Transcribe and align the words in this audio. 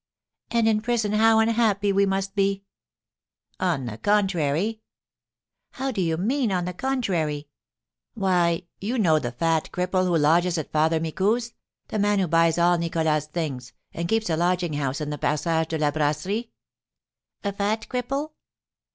"And 0.49 0.67
in 0.67 0.81
prison 0.81 1.11
how 1.11 1.37
unhappy 1.37 1.93
we 1.93 2.07
must 2.07 2.33
be." 2.33 2.63
"On 3.59 3.85
the 3.85 3.99
contrary" 3.99 4.81
"How 5.73 5.91
do 5.91 6.01
you 6.01 6.17
mean 6.17 6.51
on 6.51 6.65
the 6.65 6.73
contrary?" 6.73 7.49
"Why, 8.15 8.63
you 8.79 8.97
know 8.97 9.19
the 9.19 9.31
fat 9.31 9.69
cripple 9.71 10.07
who 10.07 10.17
lodges 10.17 10.57
at 10.57 10.71
Father 10.71 10.99
Micou's, 10.99 11.53
the 11.89 11.99
man 11.99 12.17
who 12.17 12.25
buys 12.27 12.57
all 12.57 12.79
Nicholas's 12.79 13.29
things, 13.29 13.73
and 13.93 14.09
keeps 14.09 14.27
a 14.31 14.35
lodging 14.35 14.73
house 14.73 15.01
in 15.01 15.11
the 15.11 15.19
Passage 15.19 15.67
de 15.67 15.77
la 15.77 15.91
Brasserie?" 15.91 16.49
"A 17.43 17.53
fat 17.53 17.85
cripple?" 17.87 18.31